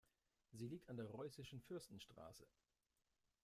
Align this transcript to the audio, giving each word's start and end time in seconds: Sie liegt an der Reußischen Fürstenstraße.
Sie 0.51 0.67
liegt 0.67 0.89
an 0.89 0.97
der 0.97 1.05
Reußischen 1.05 1.61
Fürstenstraße. 1.61 2.47